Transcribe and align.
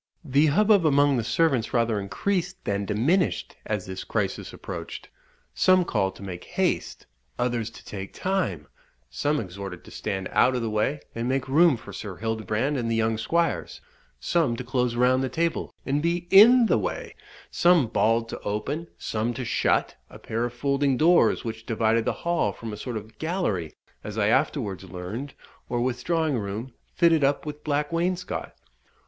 The 0.25 0.47
hubbub 0.47 0.83
among 0.83 1.17
the 1.17 1.23
servants 1.23 1.75
rather 1.75 1.99
increased 1.99 2.65
than 2.65 2.85
diminished 2.85 3.55
as 3.67 3.85
this 3.85 4.03
crisis 4.03 4.51
approached. 4.51 5.09
Some 5.53 5.85
called 5.85 6.15
to 6.15 6.23
make 6.23 6.43
haste, 6.45 7.05
others 7.37 7.69
to 7.69 7.85
take 7.85 8.11
time, 8.11 8.67
some 9.11 9.39
exhorted 9.39 9.83
to 9.83 9.91
stand 9.91 10.27
out 10.31 10.55
of 10.55 10.63
the 10.63 10.71
way, 10.71 11.01
and 11.13 11.29
make 11.29 11.47
room 11.47 11.77
for 11.77 11.93
Sir 11.93 12.15
Hildebrand 12.15 12.77
and 12.77 12.89
the 12.89 12.95
young 12.95 13.15
squires, 13.15 13.79
some 14.19 14.55
to 14.55 14.63
close 14.63 14.95
round 14.95 15.23
the 15.23 15.29
table 15.29 15.71
and 15.85 16.01
be 16.01 16.27
in 16.31 16.65
the 16.65 16.79
way, 16.79 17.13
some 17.51 17.85
bawled 17.85 18.27
to 18.29 18.39
open, 18.39 18.87
some 18.97 19.35
to 19.35 19.45
shut, 19.45 19.97
a 20.09 20.17
pair 20.17 20.45
of 20.45 20.53
folding 20.55 20.97
doors 20.97 21.43
which 21.43 21.67
divided 21.67 22.05
the 22.05 22.13
hall 22.25 22.51
from 22.51 22.73
a 22.73 22.75
sort 22.77 22.97
of 22.97 23.19
gallery, 23.19 23.75
as 24.03 24.17
I 24.17 24.29
afterwards 24.29 24.83
learned, 24.83 25.35
or 25.69 25.79
withdrawing 25.79 26.39
room, 26.39 26.73
fitted 26.91 27.23
up 27.23 27.45
with 27.45 27.63
black 27.63 27.91
wainscot. 27.93 28.55